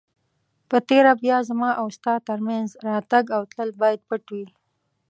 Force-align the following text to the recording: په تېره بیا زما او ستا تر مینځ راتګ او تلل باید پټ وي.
په 0.69 0.77
تېره 0.89 1.13
بیا 1.23 1.37
زما 1.49 1.69
او 1.81 1.87
ستا 1.97 2.13
تر 2.27 2.39
مینځ 2.47 2.69
راتګ 2.87 3.25
او 3.37 3.41
تلل 3.51 3.69
باید 3.81 3.99
پټ 4.09 4.23
وي. 4.33 4.45